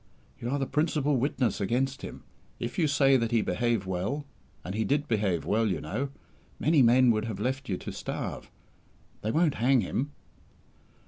[0.39, 2.23] "You are the principal witness against him.
[2.59, 4.25] If you say that he behaved well
[4.65, 6.09] and he did behave well, you know:
[6.57, 8.49] many men would have left you to starve
[9.21, 10.09] they won't hang him."